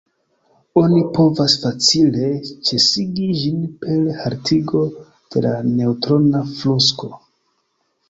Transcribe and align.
Oni 0.81 1.01
povas 1.17 1.55
facile 1.65 2.31
ĉesigi 2.71 3.29
ĝin 3.43 3.61
per 3.85 4.03
haltigo 4.25 4.85
de 5.13 5.47
la 5.49 5.57
neŭtrona 5.71 6.47
flukso. 6.59 7.17